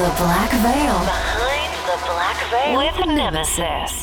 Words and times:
The 0.00 0.06
Black 0.16 0.50
Veil. 0.50 0.98
Behind 1.04 1.72
the 1.84 1.98
Black 2.06 2.38
Veil 2.50 2.78
with 2.78 3.06
Nemesis. 3.06 3.99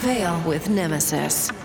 Veil 0.00 0.40
with 0.46 0.70
Nemesis. 0.70 1.59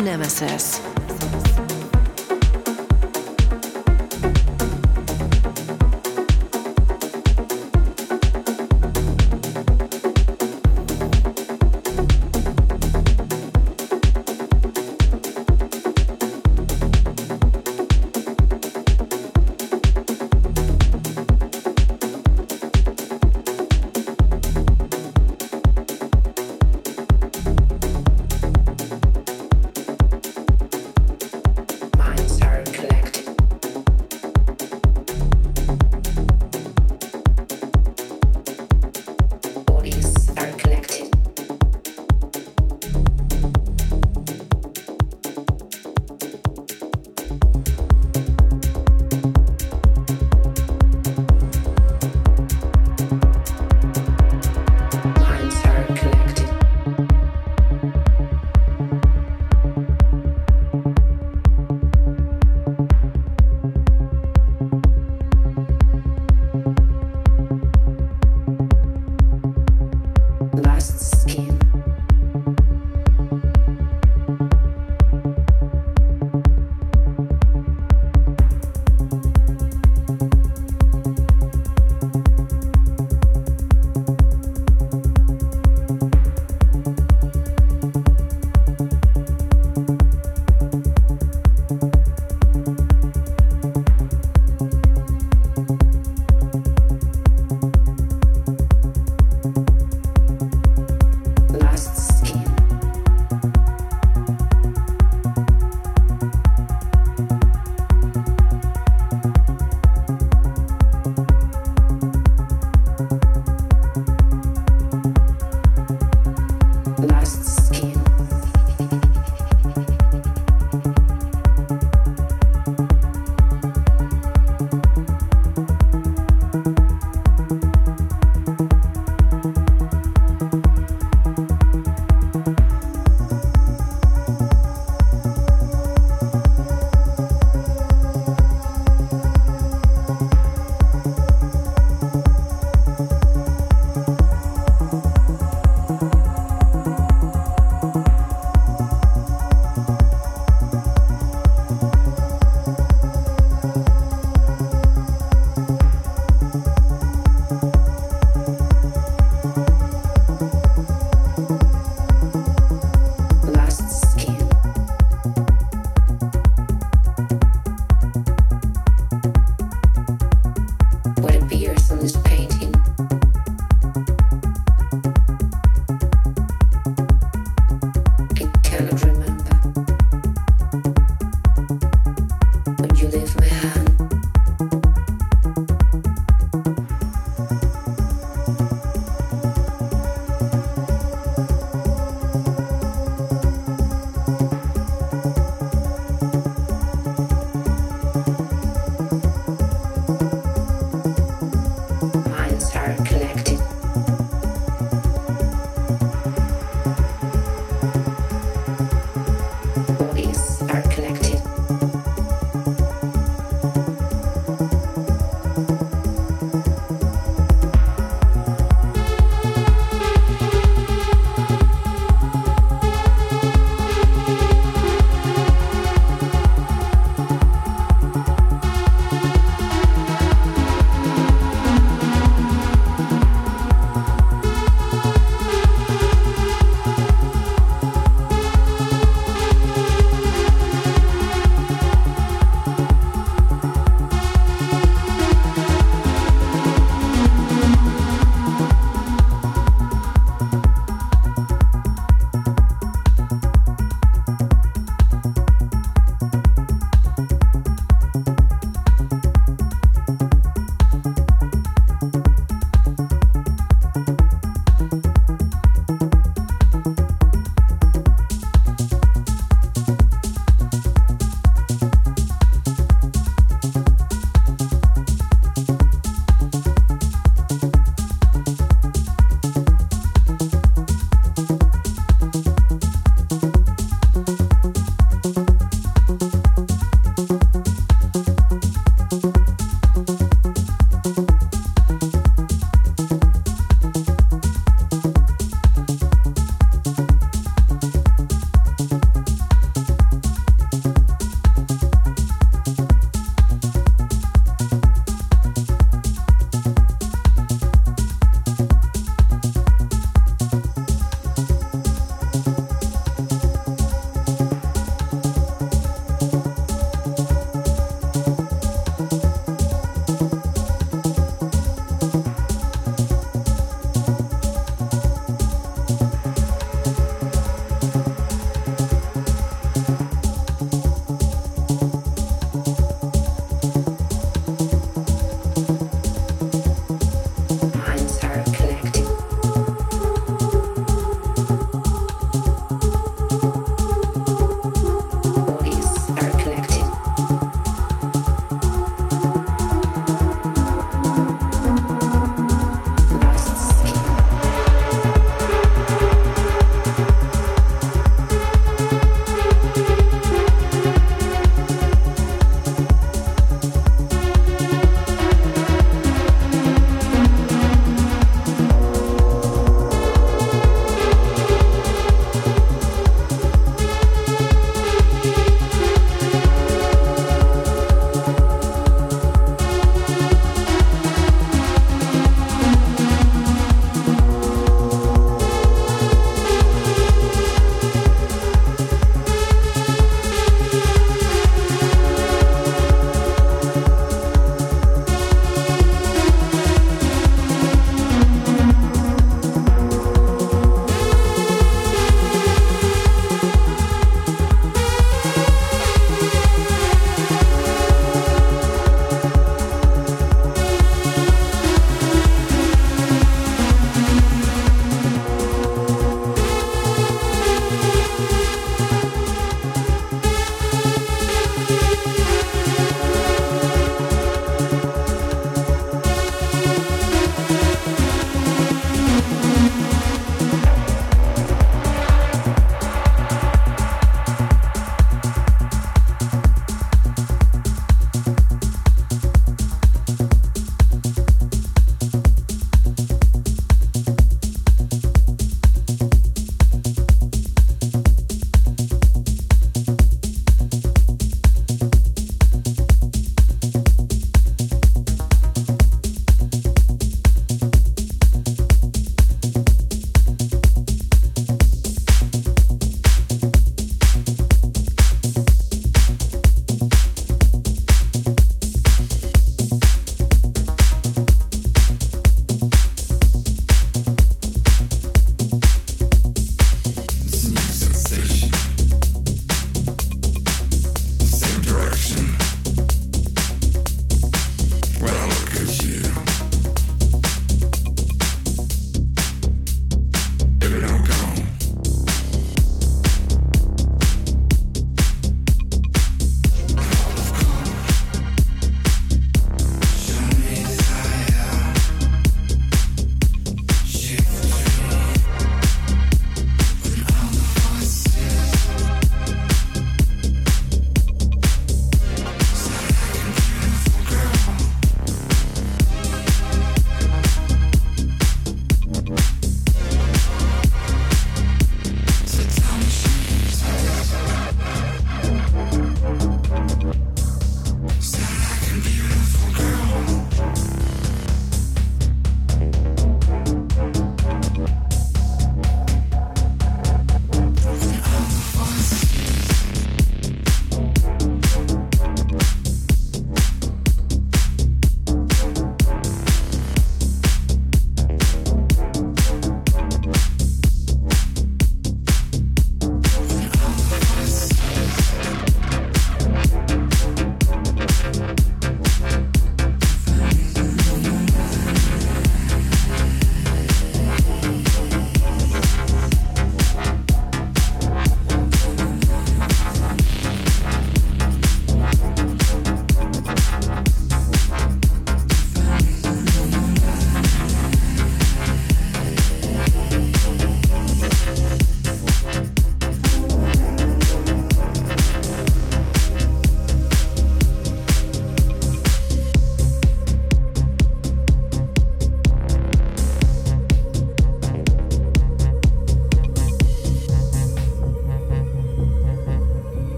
Nemesis. 0.00 0.79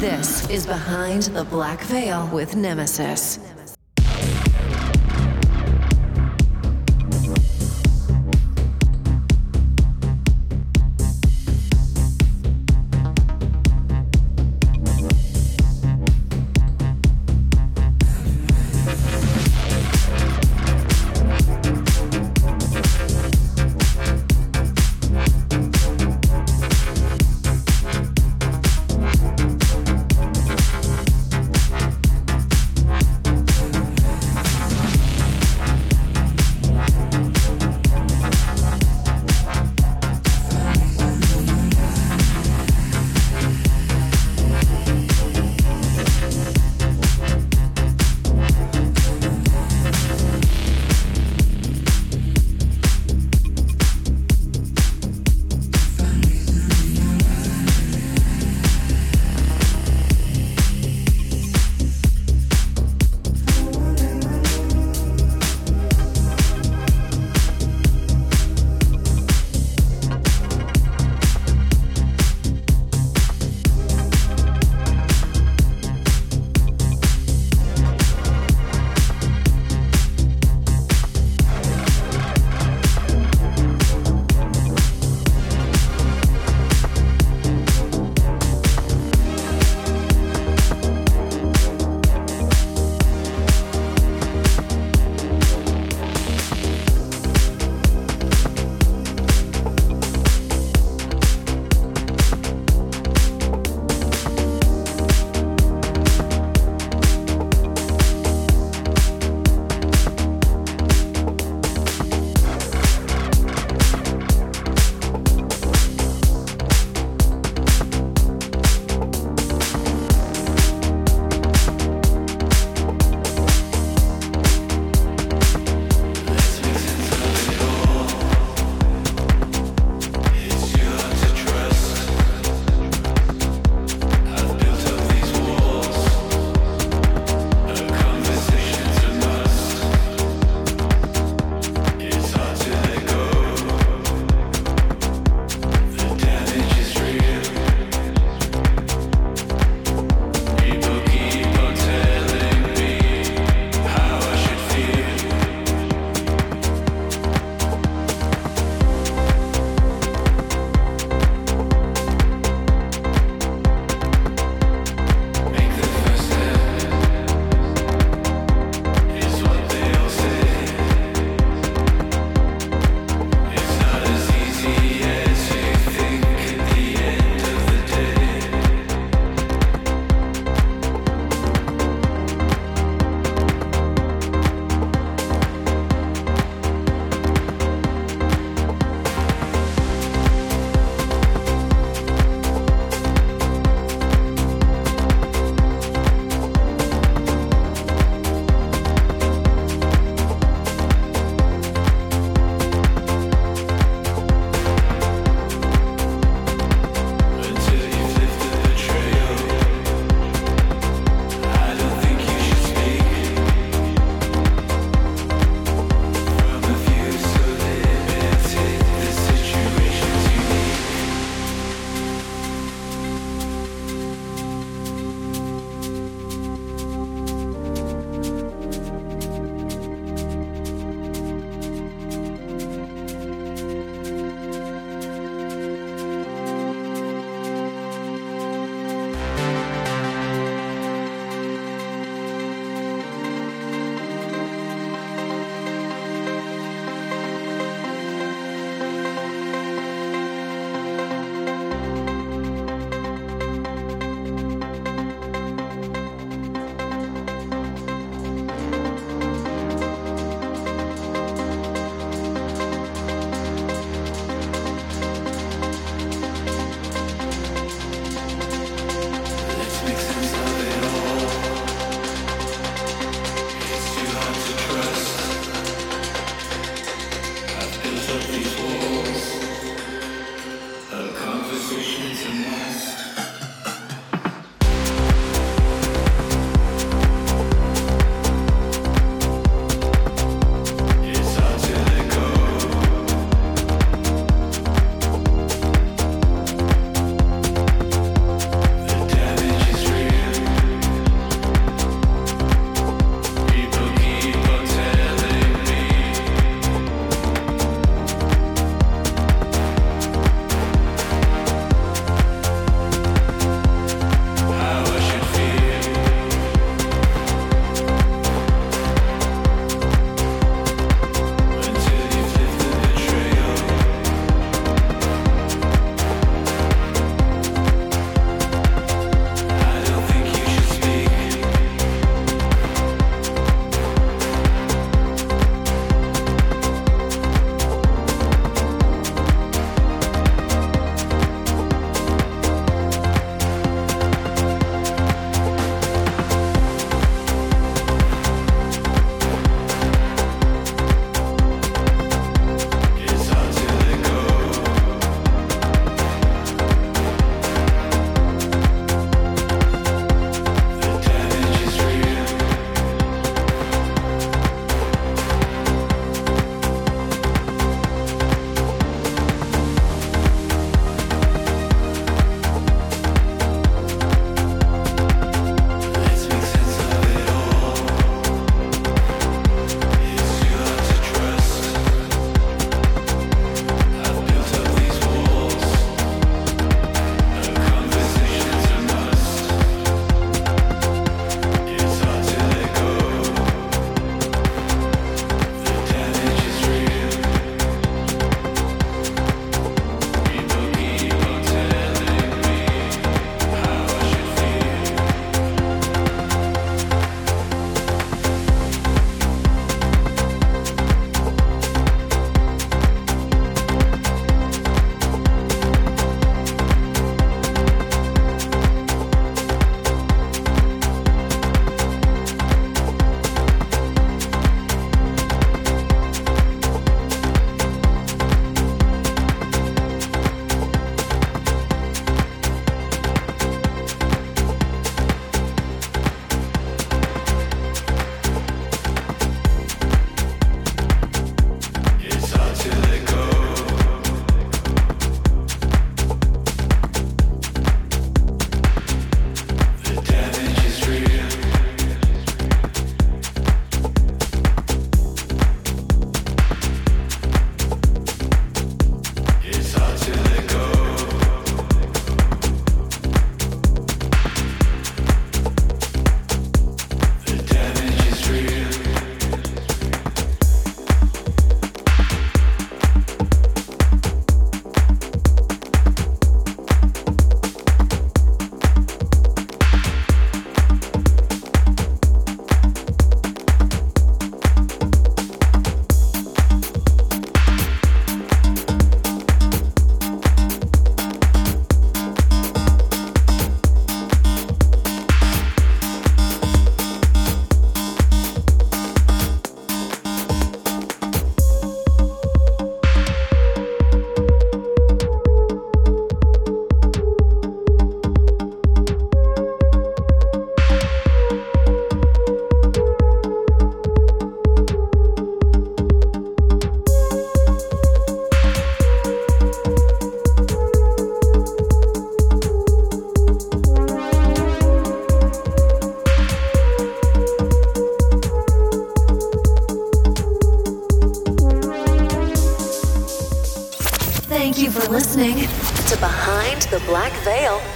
This 0.00 0.48
is 0.48 0.66
Behind 0.66 1.24
the 1.24 1.44
Black 1.50 1.82
Veil 1.82 2.26
with 2.32 2.56
Nemesis. 2.56 3.38